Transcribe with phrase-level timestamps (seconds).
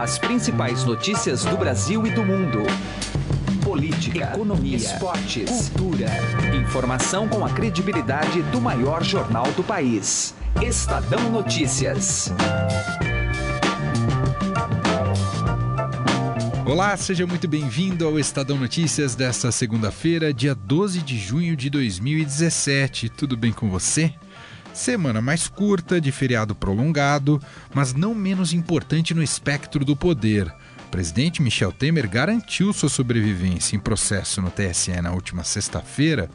[0.00, 2.60] As principais notícias do Brasil e do mundo.
[3.62, 6.06] Política, economia, esportes, cultura.
[6.58, 10.34] Informação com a credibilidade do maior jornal do país.
[10.62, 12.32] Estadão Notícias.
[16.64, 23.10] Olá, seja muito bem-vindo ao Estadão Notícias desta segunda-feira, dia 12 de junho de 2017.
[23.10, 24.14] Tudo bem com você?
[24.72, 27.42] Semana mais curta, de feriado prolongado,
[27.74, 30.46] mas não menos importante no espectro do poder.
[30.86, 36.30] O presidente Michel Temer garantiu sua sobrevivência em processo no TSE na última sexta-feira,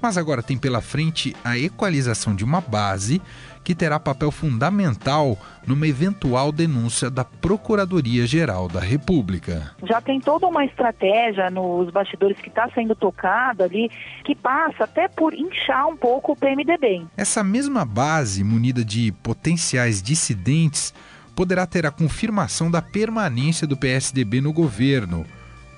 [0.00, 3.20] mas agora tem pela frente a equalização de uma base
[3.62, 9.74] que terá papel fundamental numa eventual denúncia da Procuradoria-Geral da República.
[9.84, 13.90] Já tem toda uma estratégia nos bastidores que está sendo tocada ali,
[14.24, 17.06] que passa até por inchar um pouco o PMDB.
[17.16, 20.94] Essa mesma base, munida de potenciais dissidentes,
[21.36, 25.24] poderá ter a confirmação da permanência do PSDB no governo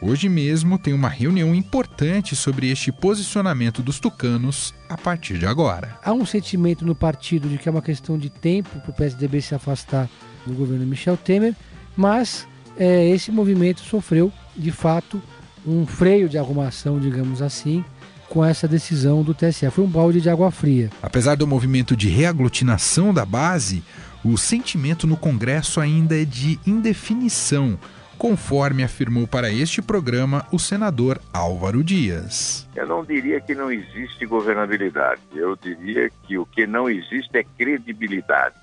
[0.05, 5.96] Hoje mesmo tem uma reunião importante sobre este posicionamento dos tucanos a partir de agora.
[6.04, 9.41] Há um sentimento no partido de que é uma questão de tempo para o PSDB
[9.41, 10.10] se afastar
[10.45, 11.54] do governo Michel Temer,
[11.96, 15.23] mas é, esse movimento sofreu, de fato,
[15.65, 17.85] um freio de arrumação, digamos assim,
[18.29, 19.71] com essa decisão do TSE.
[19.71, 20.91] Foi um balde de água fria.
[21.01, 23.85] Apesar do movimento de reaglutinação da base,
[24.24, 27.79] o sentimento no Congresso ainda é de indefinição
[28.23, 32.68] conforme afirmou para este programa o senador Álvaro Dias.
[32.76, 37.42] Eu não diria que não existe governabilidade, eu diria que o que não existe é
[37.42, 38.54] credibilidade.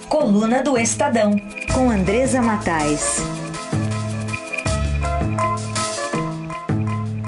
[0.10, 1.36] Coluna do Estadão
[1.74, 3.45] com Andresa Matais.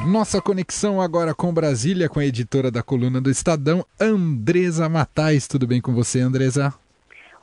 [0.08, 5.50] Nossa conexão agora com Brasília, com a editora da coluna do Estadão, Andresa Matais.
[5.50, 6.74] Tudo bem com você, Andresa?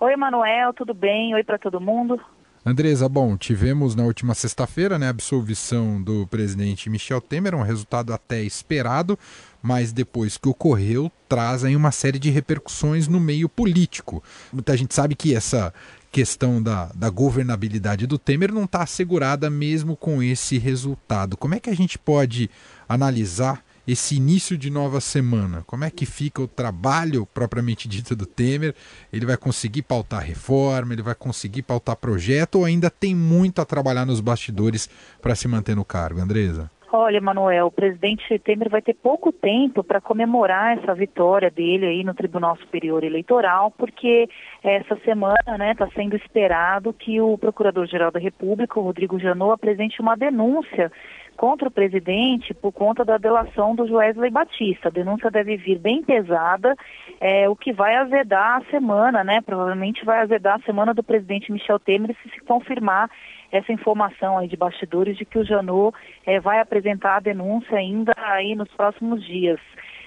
[0.00, 1.34] Oi, Manuel, tudo bem?
[1.34, 2.18] Oi para todo mundo.
[2.64, 8.14] Andresa, bom, tivemos na última sexta-feira né, a absolvição do presidente Michel Temer, um resultado
[8.14, 9.18] até esperado,
[9.62, 14.24] mas depois que ocorreu, traz aí uma série de repercussões no meio político.
[14.50, 15.74] Muita gente sabe que essa
[16.14, 21.36] questão da, da governabilidade do Temer não está assegurada mesmo com esse resultado.
[21.36, 22.48] Como é que a gente pode
[22.88, 25.64] analisar esse início de nova semana?
[25.66, 28.76] Como é que fica o trabalho propriamente dito do Temer?
[29.12, 30.92] Ele vai conseguir pautar reforma?
[30.92, 32.60] Ele vai conseguir pautar projeto?
[32.60, 34.88] Ou ainda tem muito a trabalhar nos bastidores
[35.20, 36.70] para se manter no cargo, Andresa?
[36.96, 42.04] Olha, Manuel, o presidente Temer vai ter pouco tempo para comemorar essa vitória dele aí
[42.04, 44.28] no Tribunal Superior Eleitoral, porque
[44.62, 49.54] essa semana está né, tá sendo esperado que o Procurador-Geral da República, o Rodrigo Janot,
[49.54, 50.92] apresente uma denúncia
[51.36, 54.88] contra o presidente por conta da delação do Joesley Batista.
[54.88, 56.74] A denúncia deve vir bem pesada,
[57.20, 59.40] é, o que vai azedar a semana, né?
[59.40, 63.10] Provavelmente vai azedar a semana do presidente Michel Temer se se confirmar
[63.50, 65.96] essa informação aí de bastidores de que o Janot
[66.26, 69.60] é, vai apresentar a denúncia ainda aí nos próximos dias.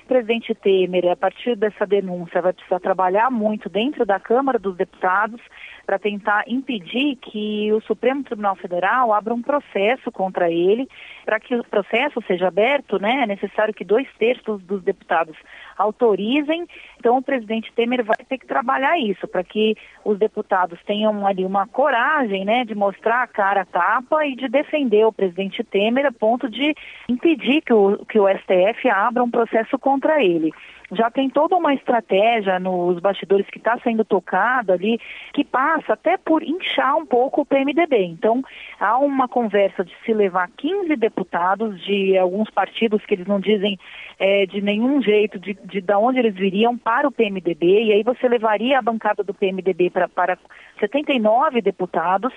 [0.08, 5.42] Presidente Temer, a partir dessa denúncia, vai precisar trabalhar muito dentro da Câmara dos Deputados
[5.86, 10.88] para tentar impedir que o Supremo Tribunal Federal abra um processo contra ele.
[11.26, 15.38] Para que o processo seja aberto, né, é necessário que dois terços dos deputados
[15.78, 16.68] autorizem.
[16.98, 21.46] Então, o presidente Temer vai ter que trabalhar isso, para que os deputados tenham ali
[21.46, 26.06] uma coragem né, de mostrar a cara a tapa e de defender o presidente Temer
[26.06, 26.76] a ponto de
[27.08, 30.52] impedir que o, que o STF abra um processo contra ele
[30.92, 35.00] já tem toda uma estratégia nos bastidores que está sendo tocada ali,
[35.34, 38.04] que passa até por inchar um pouco o PMDB.
[38.06, 38.42] Então,
[38.80, 43.78] há uma conversa de se levar 15 deputados de alguns partidos que eles não dizem
[44.18, 48.04] é, de nenhum jeito de, de, de onde eles viriam para o PMDB, e aí
[48.04, 50.38] você levaria a bancada do PMDB pra, para
[50.80, 52.34] 79 deputados,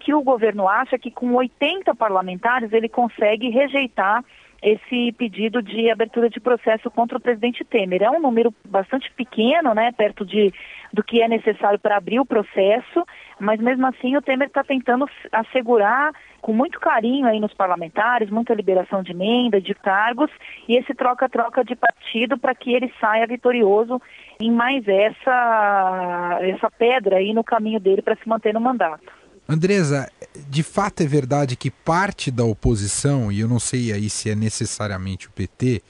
[0.00, 4.22] que o governo acha que com 80 parlamentares ele consegue rejeitar
[4.64, 8.02] esse pedido de abertura de processo contra o presidente Temer.
[8.02, 10.52] É um número bastante pequeno, né, perto de,
[10.90, 13.04] do que é necessário para abrir o processo,
[13.38, 18.54] mas mesmo assim o Temer está tentando assegurar com muito carinho aí nos parlamentares, muita
[18.54, 20.30] liberação de emenda, de cargos
[20.66, 24.00] e esse troca-troca de partido para que ele saia vitorioso
[24.40, 29.23] em mais essa, essa pedra aí no caminho dele para se manter no mandato.
[29.48, 30.10] Andresa,
[30.48, 34.34] de fato é verdade que parte da oposição, e eu não sei aí se é
[34.34, 35.82] necessariamente o PT,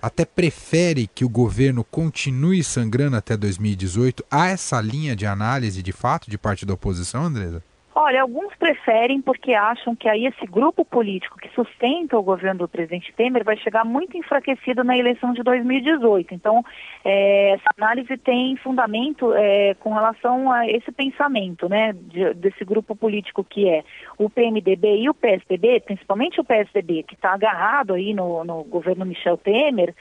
[0.00, 4.24] até prefere que o governo continue sangrando até 2018?
[4.30, 7.62] Há essa linha de análise de fato de parte da oposição, Andresa?
[8.00, 12.68] Olha, alguns preferem porque acham que aí esse grupo político que sustenta o governo do
[12.68, 16.32] presidente Temer vai chegar muito enfraquecido na eleição de 2018.
[16.32, 16.64] Então,
[17.04, 22.94] é, essa análise tem fundamento é, com relação a esse pensamento, né, de, desse grupo
[22.94, 23.82] político que é
[24.16, 29.04] o PMDB e o PSDB, principalmente o PSDB, que está agarrado aí no, no governo
[29.04, 29.92] Michel Temer,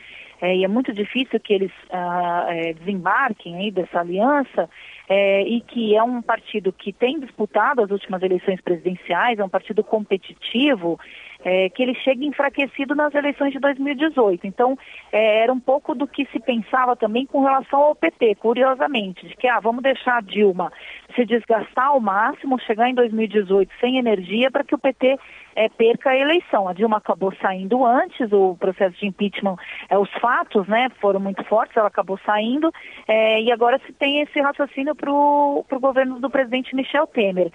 [0.42, 4.70] é, e é muito difícil que eles ah, é, desembarquem aí dessa aliança,
[5.10, 9.50] é, e que é um partido que tem disputado as últimas eleições presidenciais, é um
[9.50, 11.00] partido competitivo,
[11.44, 14.46] é, que ele chega enfraquecido nas eleições de 2018.
[14.46, 14.78] Então,
[15.12, 19.36] é, era um pouco do que se pensava também com relação ao PT, curiosamente, de
[19.38, 20.72] que ah, vamos deixar a Dilma
[21.16, 25.18] se desgastar ao máximo, chegar em 2018 sem energia para que o PT
[25.58, 26.68] é, perca a eleição.
[26.68, 29.56] A Dilma acabou saindo antes, o processo de impeachment,
[29.90, 32.72] é, os fatos né, foram muito fortes, ela acabou saindo,
[33.08, 37.52] é, e agora se tem esse raciocínio para o governo do presidente Michel Temer.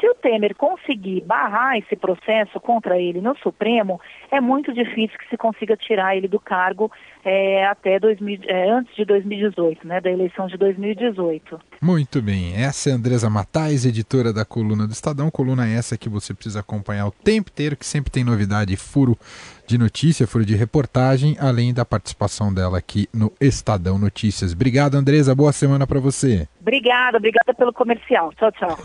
[0.00, 4.00] Se o Temer conseguir barrar esse processo contra ele no Supremo,
[4.30, 6.90] é muito difícil que se consiga tirar ele do cargo
[7.24, 11.60] é, até 2000, é, antes de 2018, né, da eleição de 2018.
[11.82, 12.54] Muito bem.
[12.54, 15.28] Essa é a Andresa Matais, editora da coluna do Estadão.
[15.32, 19.18] Coluna essa que você precisa acompanhar o tempo inteiro, que sempre tem novidade, furo
[19.66, 24.52] de notícia, furo de reportagem, além da participação dela aqui no Estadão Notícias.
[24.52, 25.34] Obrigado, Andresa.
[25.34, 26.46] Boa semana para você.
[26.60, 28.32] Obrigada, obrigada pelo comercial.
[28.34, 28.78] Tchau, tchau.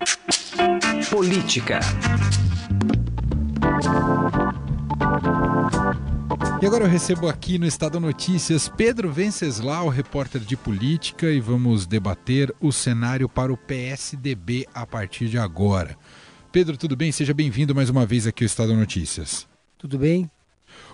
[1.12, 1.80] Política.
[6.62, 11.86] E agora eu recebo aqui no Estado Notícias Pedro Venceslau, repórter de política, e vamos
[11.86, 15.98] debater o cenário para o PSDB a partir de agora.
[16.50, 17.12] Pedro, tudo bem?
[17.12, 19.46] Seja bem-vindo mais uma vez aqui ao Estado Notícias.
[19.76, 20.30] Tudo bem?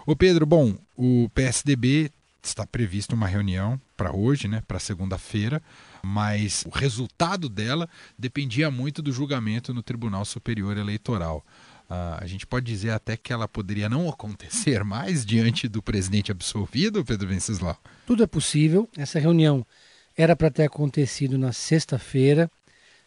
[0.06, 2.10] Ô Pedro, bom, o PSDB
[2.42, 5.62] está previsto uma reunião para hoje, né, para segunda-feira,
[6.02, 11.44] mas o resultado dela dependia muito do julgamento no Tribunal Superior Eleitoral.
[11.90, 16.30] Uh, a gente pode dizer até que ela poderia não acontecer mais diante do presidente
[16.30, 17.76] absolvido, Pedro Venceslau?
[18.06, 18.88] Tudo é possível.
[18.96, 19.66] Essa reunião
[20.16, 22.48] era para ter acontecido na sexta-feira,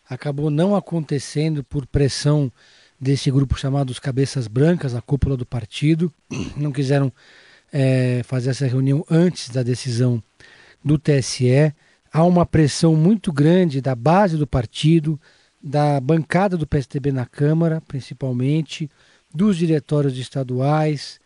[0.10, 2.52] acabou não acontecendo por pressão
[3.00, 6.12] desse grupo chamado os Cabeças Brancas, a cúpula do partido.
[6.58, 7.12] Não quiseram
[7.72, 10.22] é, fazer essa reunião antes da decisão
[10.84, 11.74] do TSE.
[12.12, 15.20] Há uma pressão muito grande da base do partido,
[15.64, 18.90] da bancada do PSDB na Câmara, principalmente,
[19.34, 21.22] dos diretórios estaduais,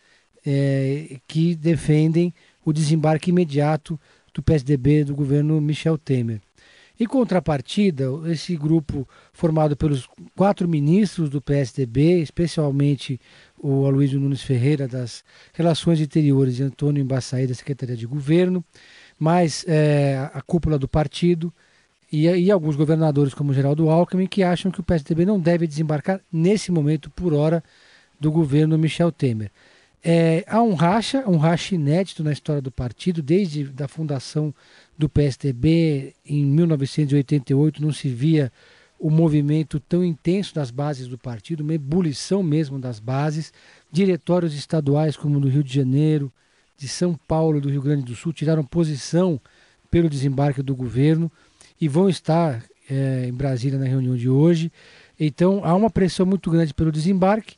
[0.46, 2.32] é, que defendem
[2.64, 3.98] o desembarque imediato
[4.32, 6.40] do PSDB do governo Michel Temer.
[7.00, 13.20] Em contrapartida, esse grupo formado pelos quatro ministros do PSDB, especialmente
[13.56, 18.64] o Aloysio Nunes Ferreira das Relações Interiores e Antônio Embaçaí da Secretaria de Governo,
[19.16, 21.52] mais é, a cúpula do partido,
[22.10, 26.20] e, e, alguns governadores, como Geraldo Alckmin, que acham que o PSDB não deve desembarcar
[26.32, 27.62] nesse momento, por hora,
[28.18, 29.50] do governo Michel Temer.
[30.02, 34.54] É, há um racha, um racha inédito na história do partido, desde a fundação
[34.96, 38.52] do PSDB em 1988 não se via
[38.98, 43.52] o movimento tão intenso das bases do partido, uma ebulição mesmo das bases,
[43.92, 46.32] diretórios estaduais como do Rio de Janeiro,
[46.76, 49.40] de São Paulo, do Rio Grande do Sul tiraram posição
[49.90, 51.30] pelo desembarque do governo
[51.80, 54.72] e vão estar é, em Brasília na reunião de hoje.
[55.18, 57.56] Então há uma pressão muito grande pelo desembarque.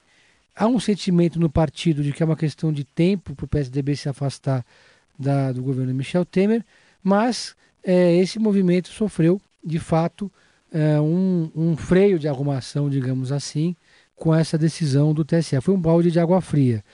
[0.55, 3.97] Há um sentimento no partido de que é uma questão de tempo para o PSDB
[3.97, 4.65] se afastar
[5.19, 6.65] da, do governo Michel Temer,
[7.03, 7.55] mas
[7.85, 10.31] é, esse movimento sofreu, de fato,
[10.73, 13.75] é, um, um freio de arrumação, digamos assim,
[14.17, 15.61] com essa decisão do TSE.
[15.61, 16.85] Foi um balde de água fria.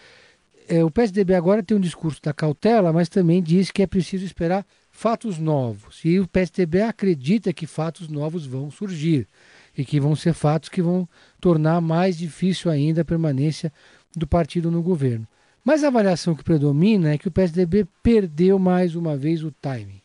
[0.68, 4.24] É, o PSDB agora tem um discurso da cautela, mas também diz que é preciso
[4.24, 6.00] esperar fatos novos.
[6.04, 9.28] E o PSDB acredita que fatos novos vão surgir
[9.76, 11.06] e que vão ser fatos que vão
[11.38, 13.70] tornar mais difícil ainda a permanência
[14.16, 15.28] do partido no governo.
[15.62, 20.00] Mas a avaliação que predomina é que o PSDB perdeu mais uma vez o timing.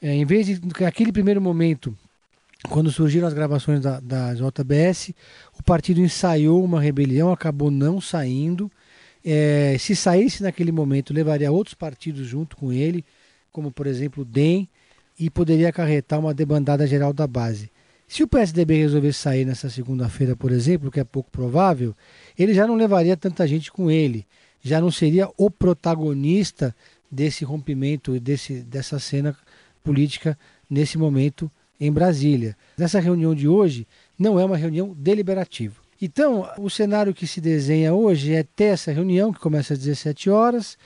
[0.00, 1.94] É, em vez de aquele primeiro momento,
[2.70, 5.12] quando surgiram as gravações da, da JBS,
[5.58, 8.72] o partido ensaiou uma rebelião, acabou não saindo.
[9.22, 13.04] É, se saísse naquele momento, levaria outros partidos junto com ele,
[13.52, 14.68] como por exemplo o DEM,
[15.18, 17.70] e poderia acarretar uma debandada geral da base.
[18.08, 21.94] Se o PSDB resolver sair nessa segunda-feira, por exemplo, que é pouco provável,
[22.38, 24.26] ele já não levaria tanta gente com ele,
[24.60, 26.74] já não seria o protagonista
[27.10, 29.36] desse rompimento, desse, dessa cena
[29.82, 32.56] política nesse momento em Brasília.
[32.76, 33.86] Nessa reunião de hoje,
[34.18, 35.80] não é uma reunião deliberativa.
[36.00, 40.30] Então, o cenário que se desenha hoje é ter essa reunião, que começa às 17
[40.30, 40.76] horas,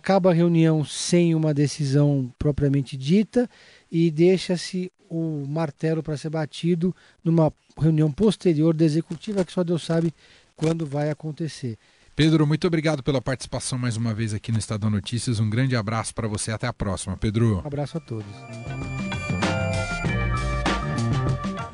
[0.00, 3.48] acaba a reunião sem uma decisão propriamente dita
[3.92, 9.82] e deixa-se o martelo para ser batido numa reunião posterior da executiva, que só Deus
[9.82, 10.14] sabe
[10.56, 11.76] quando vai acontecer.
[12.16, 15.38] Pedro, muito obrigado pela participação mais uma vez aqui no Estadão Notícias.
[15.38, 16.50] Um grande abraço para você.
[16.50, 17.56] Até a próxima, Pedro.
[17.62, 18.26] Um abraço a todos.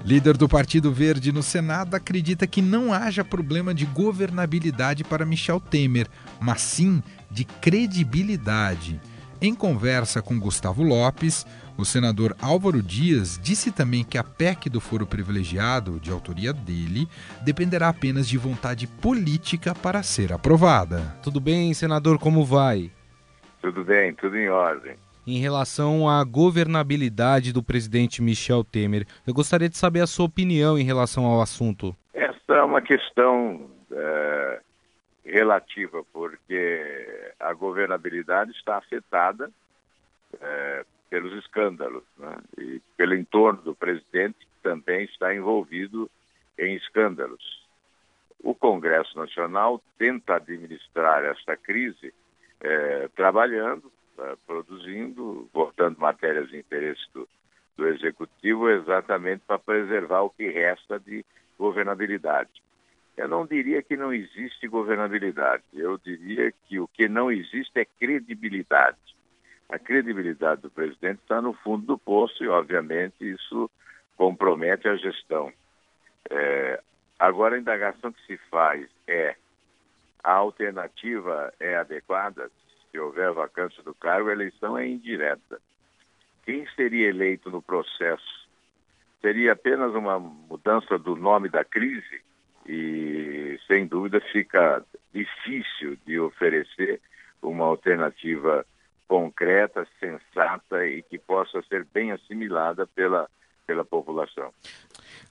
[0.04, 5.58] Líder do Partido Verde no Senado acredita que não haja problema de governabilidade para Michel
[5.58, 6.06] Temer,
[6.40, 9.00] mas sim de credibilidade.
[9.40, 14.80] Em conversa com Gustavo Lopes, o senador Álvaro Dias disse também que a PEC do
[14.80, 17.06] foro privilegiado, de autoria dele,
[17.44, 21.16] dependerá apenas de vontade política para ser aprovada.
[21.22, 22.90] Tudo bem, senador, como vai?
[23.60, 29.04] Tudo bem, tudo em ordem em relação à governabilidade do presidente Michel Temer.
[29.26, 31.96] Eu gostaria de saber a sua opinião em relação ao assunto.
[32.14, 34.45] Essa é uma questão é,
[35.36, 39.50] relativa, porque a governabilidade está afetada
[40.40, 42.38] é, pelos escândalos né?
[42.56, 46.10] e pelo entorno do presidente, que também está envolvido
[46.58, 47.66] em escândalos.
[48.42, 52.14] O Congresso Nacional tenta administrar esta crise
[52.62, 57.28] é, trabalhando uh, produzindo, votando matérias de interesse do,
[57.76, 61.22] do Executivo exatamente para preservar o que resta de
[61.58, 62.65] governabilidade.
[63.16, 67.84] Eu não diria que não existe governabilidade, eu diria que o que não existe é
[67.84, 68.98] credibilidade.
[69.68, 73.70] A credibilidade do presidente está no fundo do poço e, obviamente, isso
[74.16, 75.52] compromete a gestão.
[76.30, 76.80] É,
[77.18, 79.34] agora, a indagação que se faz é:
[80.22, 82.50] a alternativa é adequada?
[82.96, 85.60] se houver vacância do cargo, a eleição é indireta.
[86.44, 88.48] Quem seria eleito no processo?
[89.20, 92.22] Seria apenas uma mudança do nome da crise
[92.68, 94.82] e, sem dúvida, fica
[95.12, 97.00] difícil de oferecer
[97.42, 98.66] uma alternativa
[99.08, 103.28] concreta, sensata e que possa ser bem assimilada pela,
[103.66, 104.50] pela população.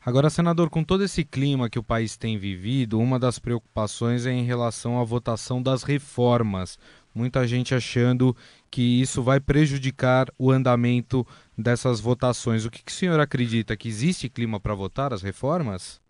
[0.05, 4.31] Agora, senador, com todo esse clima que o país tem vivido, uma das preocupações é
[4.31, 6.79] em relação à votação das reformas
[7.15, 8.35] muita gente achando
[8.69, 11.25] que isso vai prejudicar o andamento
[11.57, 12.65] dessas votações.
[12.65, 13.77] O que, que o senhor acredita?
[13.77, 16.01] Que existe clima para votar as reformas?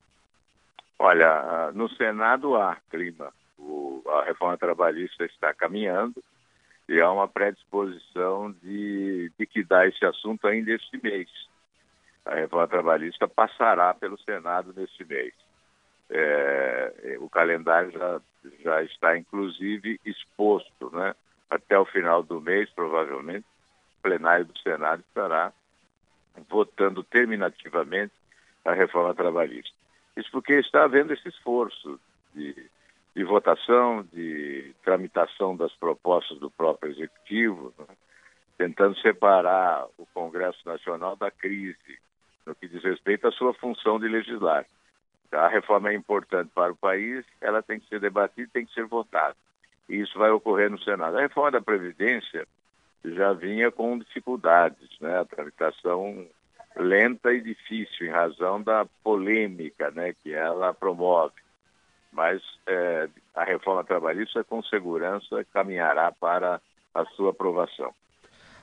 [0.97, 3.31] Olha, no Senado há clima.
[3.57, 6.23] O, a reforma trabalhista está caminhando
[6.87, 9.31] e há uma predisposição de,
[9.67, 11.29] dá esse assunto ainda este mês.
[12.25, 15.33] A reforma trabalhista passará pelo Senado neste mês.
[16.09, 18.21] É, o calendário já,
[18.63, 20.89] já está, inclusive, exposto.
[20.91, 21.13] Né?
[21.49, 23.45] Até o final do mês, provavelmente,
[23.99, 25.51] o plenário do Senado estará
[26.49, 28.13] votando terminativamente
[28.63, 29.74] a reforma trabalhista.
[30.15, 31.99] Isso porque está havendo esse esforço
[32.33, 32.69] de,
[33.15, 37.85] de votação, de tramitação das propostas do próprio Executivo, né?
[38.57, 41.99] tentando separar o Congresso Nacional da crise,
[42.45, 44.65] no que diz respeito à sua função de legislar
[45.35, 48.85] a reforma é importante para o país, ela tem que ser debatida, tem que ser
[48.85, 49.35] votada.
[49.87, 51.17] E isso vai ocorrer no Senado.
[51.17, 52.47] A reforma da Previdência
[53.03, 55.19] já vinha com dificuldades, né?
[55.19, 56.25] A tramitação
[56.75, 61.33] lenta e difícil em razão da polêmica, né, que ela promove.
[62.11, 66.61] Mas é, a reforma trabalhista com segurança caminhará para
[66.93, 67.93] a sua aprovação.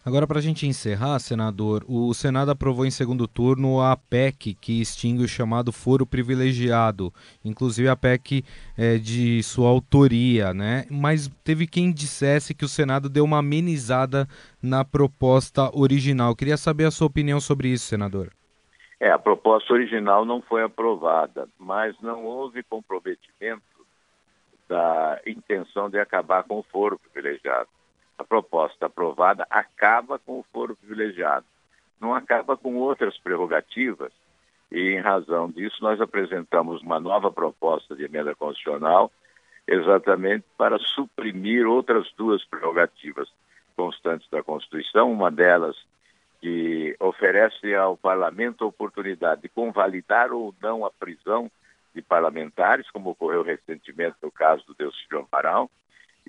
[0.04, 4.80] Agora, para a gente encerrar, senador, o Senado aprovou em segundo turno a PEC que
[4.80, 7.12] extingue o chamado foro privilegiado,
[7.44, 8.44] inclusive a PEC
[8.76, 10.86] é, de sua autoria, né?
[10.90, 14.26] Mas teve quem dissesse que o Senado deu uma amenizada
[14.60, 16.34] na proposta original.
[16.34, 18.32] Queria saber a sua opinião sobre isso, senador.
[18.98, 23.62] É, a proposta original não foi aprovada, mas não houve comprometimento
[24.68, 27.68] da intenção de acabar com o foro privilegiado
[28.22, 31.44] a proposta aprovada acaba com o foro privilegiado,
[32.00, 34.12] não acaba com outras prerrogativas,
[34.70, 39.12] e em razão disso nós apresentamos uma nova proposta de emenda constitucional
[39.66, 43.28] exatamente para suprimir outras duas prerrogativas
[43.76, 45.76] constantes da Constituição, uma delas
[46.40, 51.50] que oferece ao parlamento a oportunidade de convalidar ou não a prisão
[51.94, 55.70] de parlamentares, como ocorreu recentemente no caso do Deus Filho Amaral,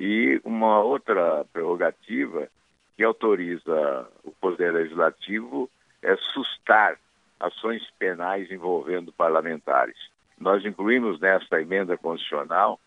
[0.05, 2.49] e uma outra prerrogativa
[2.97, 5.69] que autoriza o Poder Legislativo
[6.01, 6.97] é sustar
[7.39, 9.95] ações penais envolvendo parlamentares.
[10.37, 12.77] Nós incluímos nesta emenda constitucional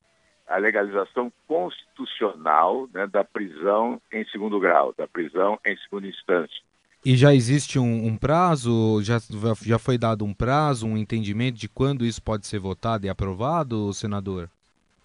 [0.46, 6.60] a legalização constitucional né, da prisão em segundo grau, da prisão em segunda instância.
[7.02, 9.16] E já existe um, um, prazo, já,
[9.62, 13.90] já foi dado um prazo, um entendimento de quando isso pode ser votado e aprovado,
[13.94, 14.50] senador?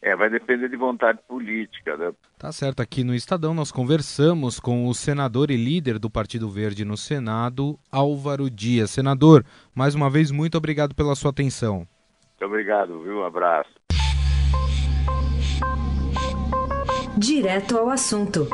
[0.01, 2.11] É, vai depender de vontade política, né?
[2.39, 2.81] Tá certo.
[2.81, 7.77] Aqui no Estadão nós conversamos com o senador e líder do Partido Verde no Senado,
[7.91, 8.89] Álvaro Dias.
[8.89, 11.87] Senador, mais uma vez, muito obrigado pela sua atenção.
[12.31, 13.19] Muito obrigado, viu?
[13.19, 13.69] Um abraço.
[17.15, 18.47] Direto ao assunto,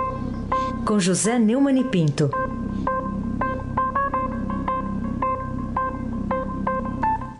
[0.85, 2.29] com José Neumann e Pinto.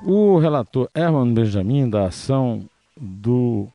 [0.06, 3.68] O relator Herman Benjamin, da ação do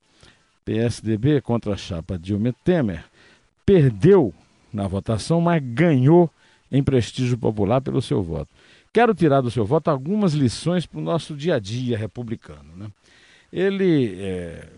[0.64, 3.04] PSDB contra a chapa Dilma Temer,
[3.64, 4.32] perdeu
[4.72, 6.30] na votação, mas ganhou
[6.70, 8.48] em prestígio popular pelo seu voto.
[8.92, 12.76] Quero tirar do seu voto algumas lições para o nosso dia a dia republicano.
[12.76, 12.86] Né?
[13.52, 14.68] Ele é,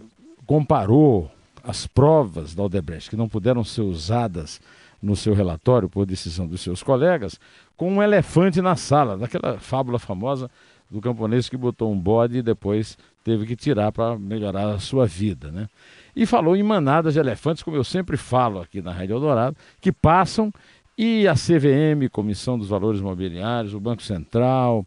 [0.46, 1.30] comparou
[1.62, 4.60] as provas da Odebrecht, que não puderam ser usadas
[5.02, 7.38] no seu relatório por decisão dos seus colegas,
[7.76, 10.50] com um elefante na sala, daquela fábula famosa
[10.90, 15.06] do camponês que botou um bode e depois teve que tirar para melhorar a sua
[15.06, 15.50] vida.
[15.50, 15.68] Né?
[16.14, 19.90] E falou em manadas de elefantes, como eu sempre falo aqui na Rádio Eldorado, que
[19.90, 20.52] passam
[20.96, 24.86] e a CVM, Comissão dos Valores Mobiliários, o Banco Central,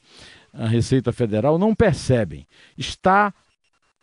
[0.53, 2.47] a Receita Federal não percebem.
[2.77, 3.33] Está,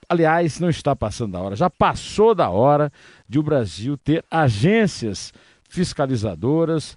[0.09, 2.93] aliás, não está passando da hora, já passou da hora
[3.29, 5.33] de o Brasil ter agências
[5.69, 6.97] fiscalizadoras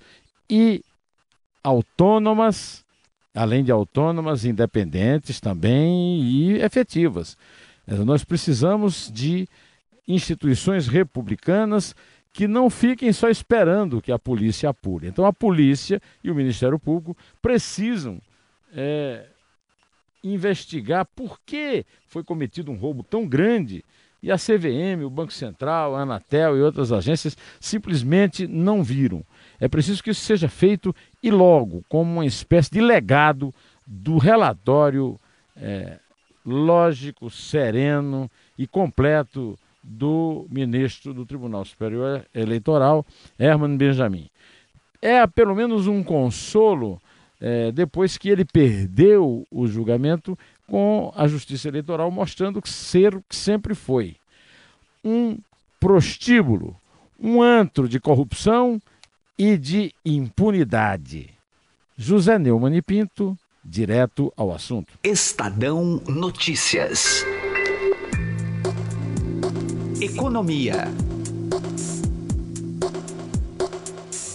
[0.49, 0.83] e
[1.63, 2.85] autônomas
[3.37, 7.37] além de autônomas, independentes também e efetivas.
[7.85, 9.47] Nós precisamos de
[10.07, 11.95] instituições republicanas
[12.33, 15.07] que não fiquem só esperando que a polícia apure.
[15.07, 18.21] Então, a polícia e o Ministério Público precisam
[18.73, 19.25] é,
[20.23, 23.83] investigar por que foi cometido um roubo tão grande
[24.21, 29.23] e a CVM, o Banco Central, a Anatel e outras agências simplesmente não viram.
[29.59, 33.53] É preciso que isso seja feito e logo, como uma espécie de legado
[33.85, 35.19] do relatório
[35.55, 35.97] é,
[36.45, 43.05] lógico, sereno e completo do ministro do Tribunal Superior Eleitoral,
[43.39, 44.29] Herman Benjamin.
[45.01, 47.01] É pelo menos um consolo
[47.39, 53.23] é, depois que ele perdeu o julgamento com a Justiça Eleitoral, mostrando que ser o
[53.27, 54.15] que sempre foi
[55.03, 55.37] um
[55.79, 56.75] prostíbulo,
[57.19, 58.81] um antro de corrupção
[59.37, 61.29] e de impunidade.
[61.95, 64.93] José Neumann e Pinto, direto ao assunto.
[65.03, 67.23] Estadão Notícias.
[70.01, 70.85] Economia.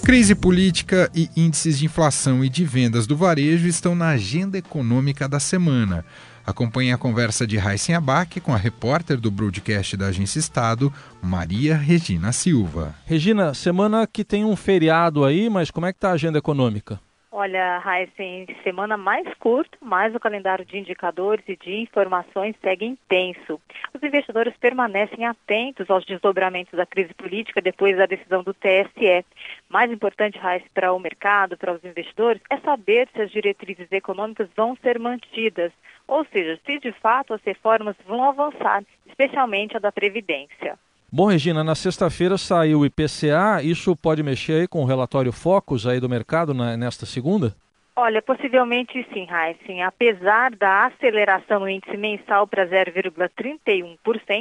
[0.05, 5.29] Crise política e índices de inflação e de vendas do varejo estão na agenda econômica
[5.29, 6.05] da semana.
[6.47, 11.77] Acompanhe a conversa de Raíssen Abac com a repórter do broadcast da Agência Estado, Maria
[11.77, 12.95] Regina Silva.
[13.07, 17.01] Regina, semana que tem um feriado aí, mas como é que está a agenda econômica?
[17.35, 23.59] Olha, Heisen, semana mais curta, mas o calendário de indicadores e de informações segue intenso.
[23.95, 29.25] Os investidores permanecem atentos aos desdobramentos da crise política depois da decisão do TSE.
[29.71, 34.51] Mais importante, Heisen, para o mercado, para os investidores, é saber se as diretrizes econômicas
[34.55, 35.73] vão ser mantidas,
[36.07, 40.79] ou seja, se de fato as reformas vão avançar, especialmente a da Previdência.
[41.15, 45.87] Bom, Regina, na sexta-feira saiu o IPCA, isso pode mexer aí com o relatório Focus
[45.87, 47.55] aí do mercado na, nesta segunda?
[47.95, 49.83] Olha, possivelmente sim, Heisen.
[49.83, 53.99] Apesar da aceleração no índice mensal para 0,31%,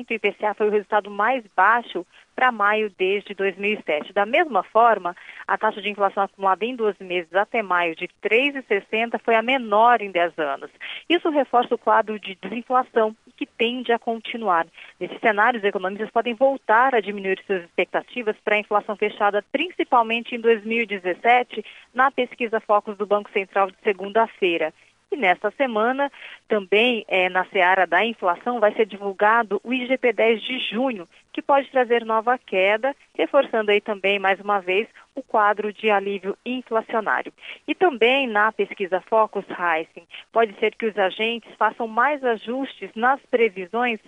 [0.10, 4.14] o IPCA foi o resultado mais baixo para maio desde 2007.
[4.14, 5.16] Da mesma forma,
[5.48, 10.02] a taxa de inflação acumulada em 12 meses até maio de 3,60 foi a menor
[10.02, 10.70] em 10 anos.
[11.10, 14.68] Isso reforça o quadro de desinflação que tende a continuar.
[15.00, 20.36] Nesse cenário, os economistas podem voltar a diminuir suas expectativas para a inflação fechada, principalmente
[20.36, 21.64] em 2017,
[21.94, 24.74] na pesquisa Focus do Banco Central de segunda-feira.
[25.12, 26.10] E nesta semana,
[26.48, 31.70] também é, na seara da inflação, vai ser divulgado o IGP-10 de junho, que pode
[31.70, 37.34] trazer nova queda, reforçando aí também, mais uma vez, o quadro de alívio inflacionário.
[37.68, 43.20] E também na pesquisa Focus Rising, pode ser que os agentes façam mais ajustes nas
[43.26, 44.00] previsões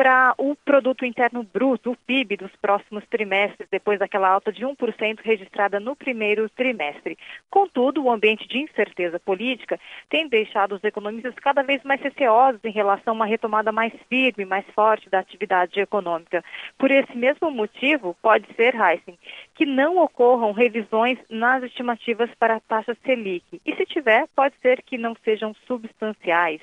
[0.00, 5.18] para o produto interno bruto, o PIB dos próximos trimestres, depois daquela alta de 1%
[5.22, 7.18] registrada no primeiro trimestre.
[7.50, 12.70] Contudo, o ambiente de incerteza política tem deixado os economistas cada vez mais receosos em
[12.70, 16.42] relação a uma retomada mais firme, mais forte da atividade econômica.
[16.78, 19.18] Por esse mesmo motivo, pode ser, Heisen,
[19.54, 23.60] que não ocorram revisões nas estimativas para a taxa Selic.
[23.66, 26.62] E se tiver, pode ser que não sejam substanciais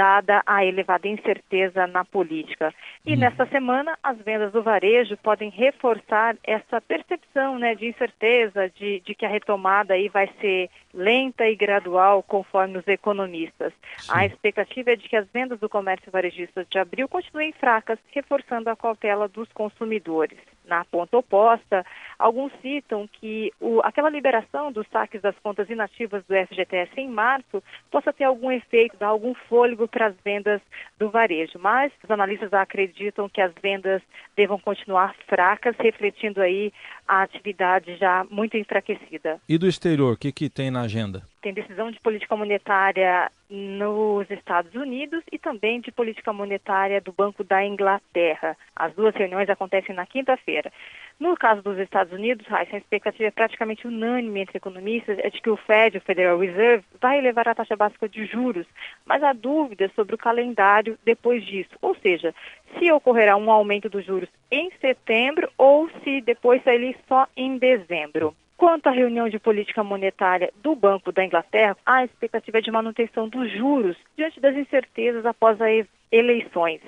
[0.00, 2.72] dada a elevada incerteza na política.
[3.04, 3.18] E hum.
[3.18, 9.14] nesta semana, as vendas do varejo podem reforçar essa percepção né, de incerteza, de, de
[9.14, 13.72] que a retomada aí vai ser lenta e gradual, conforme os economistas.
[13.98, 14.12] Sim.
[14.14, 18.70] A expectativa é de que as vendas do comércio varejista de abril continuem fracas, reforçando
[18.70, 20.38] a cautela dos consumidores.
[20.66, 21.84] Na ponta oposta,
[22.16, 27.60] alguns citam que o, aquela liberação dos saques das contas inativas do FGTS em março
[27.90, 30.60] possa ter algum efeito, dar algum fôlego para as vendas
[30.96, 31.58] do varejo.
[31.58, 34.00] Mas os analistas acreditam que as vendas
[34.36, 36.72] devam continuar fracas, refletindo aí
[37.08, 39.40] a atividade já muito enfraquecida.
[39.48, 41.22] E do exterior, o que, que tem na agenda?
[41.42, 47.42] Tem decisão de política monetária nos Estados Unidos e também de política monetária do Banco
[47.42, 48.56] da Inglaterra.
[48.76, 50.72] As duas reuniões acontecem na quinta-feira.
[51.18, 55.50] No caso dos Estados Unidos, a expectativa é praticamente unânime entre economistas é de que
[55.50, 58.66] o Fed, o Federal Reserve, vai elevar a taxa básica de juros,
[59.04, 62.34] mas há dúvidas sobre o calendário depois disso, ou seja,
[62.78, 68.34] se ocorrerá um aumento dos juros em setembro ou se depois sair só em dezembro.
[68.60, 73.26] Quanto à reunião de política monetária do Banco da Inglaterra, a expectativa é de manutenção
[73.26, 75.72] dos juros diante das incertezas após a
[76.10, 76.80] eleições,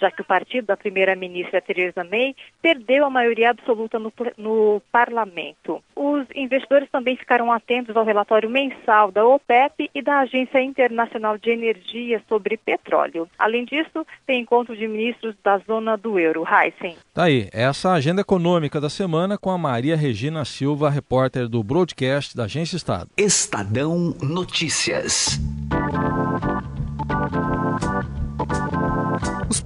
[0.00, 5.82] já que o partido da primeira-ministra Theresa May perdeu a maioria absoluta no, no, parlamento.
[5.94, 11.50] Os investidores também ficaram atentos ao relatório mensal da OPEP e da Agência Internacional de
[11.50, 13.28] Energia sobre Petróleo.
[13.38, 16.44] Além disso, tem encontro de ministros da zona do euro.
[16.46, 16.96] Heisen.
[17.14, 21.48] Tá aí, essa é a agenda econômica da semana com a Maria Regina Silva, repórter
[21.48, 23.10] do broadcast da Agência Estado.
[23.16, 25.40] Estadão Notícias.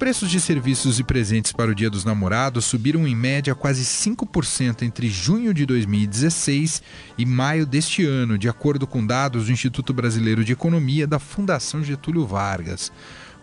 [0.01, 4.81] Preços de serviços e presentes para o Dia dos Namorados subiram em média quase 5%
[4.81, 6.83] entre junho de 2016
[7.19, 11.85] e maio deste ano, de acordo com dados do Instituto Brasileiro de Economia da Fundação
[11.85, 12.91] Getúlio Vargas.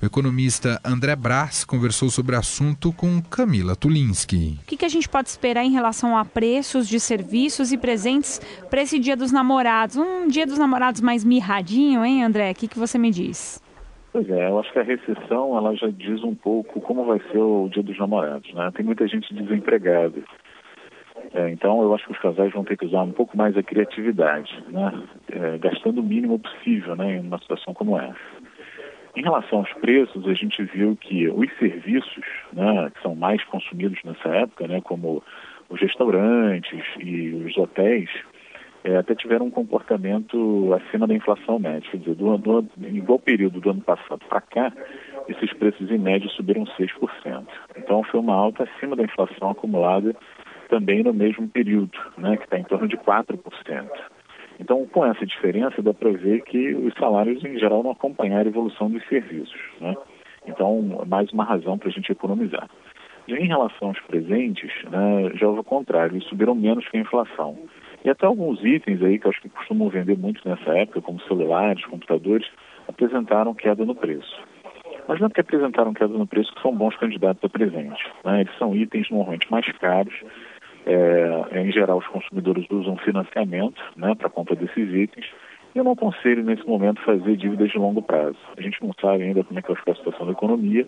[0.02, 4.58] O economista André Brás conversou sobre o assunto com Camila Tulinski.
[4.64, 8.82] O que, a gente pode esperar em relação a preços de serviços e presentes para
[8.82, 9.96] esse Dia dos Namorados?
[9.96, 12.50] Um Dia dos Namorados mais mirradinho, hein, André?
[12.50, 13.62] O que, que você me diz?
[14.12, 17.38] Pois é, eu acho que a recessão ela já diz um pouco como vai ser
[17.38, 18.72] o Dia dos Namorados, né?
[18.74, 20.24] Tem muita gente desempregada.
[21.34, 23.64] É, então eu acho que os casais vão ter que usar um pouco mais a
[23.64, 24.92] criatividade, né?
[25.32, 27.18] É, gastando o mínimo possível, né?
[27.18, 28.16] Em uma situação como essa.
[29.18, 34.00] Em relação aos preços, a gente viu que os serviços, né, que são mais consumidos
[34.04, 35.24] nessa época, né, como
[35.70, 38.12] os restaurantes e os hotéis,
[38.84, 41.90] é, até tiveram um comportamento acima da inflação média.
[41.90, 44.72] Quer dizer, do, do, igual período do ano passado para cá,
[45.28, 47.46] esses preços em média subiram 6%.
[47.78, 50.16] Então foi uma alta acima da inflação acumulada
[50.70, 53.90] também no mesmo período, né, que está em torno de 4%.
[54.60, 58.50] Então, com essa diferença, dá para ver que os salários, em geral, não acompanharam a
[58.50, 59.60] evolução dos serviços.
[59.80, 59.96] Né?
[60.48, 62.68] Então, mais uma razão para a gente economizar.
[63.28, 67.58] Em relação aos presentes, né, já houve o contrário, eles subiram menos que a inflação.
[68.08, 71.84] E até alguns itens aí que acho que costumam vender muito nessa época, como celulares,
[71.88, 72.48] computadores,
[72.88, 74.34] apresentaram queda no preço.
[75.10, 78.02] Mas não é porque apresentaram queda no preço que são bons candidatos a presente.
[78.24, 78.40] Né?
[78.40, 80.14] Eles são itens normalmente mais caros.
[80.86, 85.26] É, em geral, os consumidores usam financiamento né, para compra desses itens.
[85.76, 88.38] E eu não aconselho, nesse momento, fazer dívidas de longo prazo.
[88.56, 90.88] A gente não sabe ainda como é que vai ficar a situação da economia,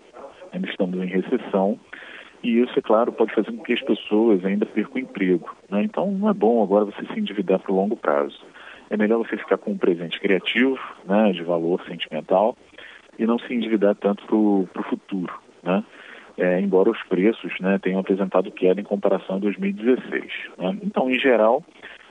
[0.54, 1.78] ainda estamos em recessão.
[2.42, 5.54] E isso, é claro, pode fazer com que as pessoas ainda percam o emprego.
[5.68, 5.82] Né?
[5.82, 8.40] Então, não é bom agora você se endividar para o longo prazo.
[8.88, 12.56] É melhor você ficar com um presente criativo, né, de valor sentimental,
[13.18, 15.32] e não se endividar tanto para o futuro.
[15.62, 15.84] Né?
[16.38, 20.24] É, embora os preços né, tenham apresentado queda em comparação a 2016.
[20.58, 20.78] Né?
[20.82, 21.62] Então, em geral,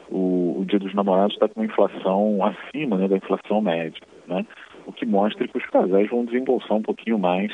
[0.10, 4.46] o, o Dia dos Namorados está com uma inflação acima né, da inflação média, né?
[4.86, 7.52] o que mostra que os casais vão desembolsar um pouquinho mais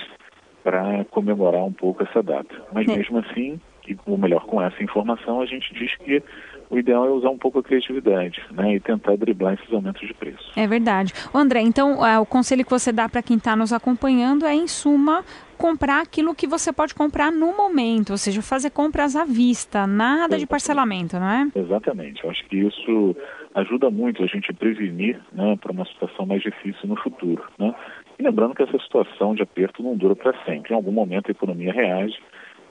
[0.66, 2.56] para comemorar um pouco essa data.
[2.74, 2.98] Mas é.
[2.98, 6.24] mesmo assim, e ou melhor, com essa informação, a gente diz que
[6.72, 10.14] o ideal é usar um pouco a criatividade né, e tentar driblar esses aumentos de
[10.16, 10.52] preço.
[10.56, 11.14] É verdade.
[11.32, 14.68] André, então é, o conselho que você dá para quem está nos acompanhando é, em
[14.68, 15.24] suma,
[15.56, 20.16] comprar aquilo que você pode comprar no momento, ou seja, fazer compras à vista, nada
[20.16, 20.40] Exatamente.
[20.40, 21.52] de parcelamento, não é?
[21.56, 22.24] Exatamente.
[22.24, 23.16] Eu acho que isso
[23.54, 27.44] ajuda muito a gente a prevenir né, para uma situação mais difícil no futuro.
[27.60, 27.74] Né?
[28.18, 30.74] E lembrando que essa situação de aperto não dura para sempre.
[30.74, 32.18] Em algum momento a economia reage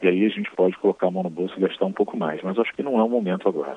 [0.03, 2.43] e aí a gente pode colocar a mão no bolso e gastar um pouco mais.
[2.43, 3.77] Mas acho que não é o momento agora.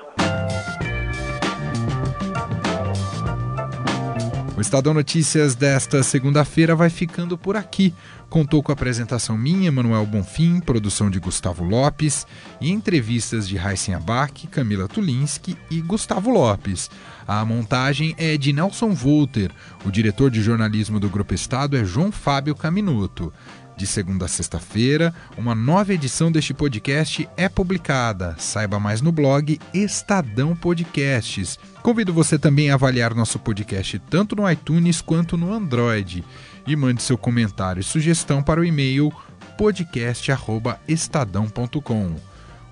[4.58, 7.94] O Estadão Notícias desta segunda-feira vai ficando por aqui.
[8.28, 12.26] Contou com a apresentação minha, Manuel Bonfim, produção de Gustavo Lopes
[12.60, 16.90] e entrevistas de Raíssen Abac, Camila Tulinski e Gustavo Lopes.
[17.24, 19.52] A montagem é de Nelson Volter.
[19.84, 23.32] O diretor de jornalismo do Grupo Estado é João Fábio Caminuto.
[23.78, 28.34] De segunda a sexta-feira, uma nova edição deste podcast é publicada.
[28.36, 31.56] Saiba mais no blog Estadão Podcasts.
[31.80, 36.24] Convido você também a avaliar nosso podcast tanto no iTunes quanto no Android.
[36.66, 39.12] E mande seu comentário e sugestão para o e-mail
[39.56, 42.16] podcast@estadão.com.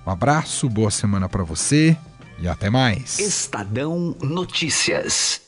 [0.05, 1.97] Um abraço, boa semana para você
[2.41, 3.21] e até mais.
[3.21, 5.46] Estadão Notícias.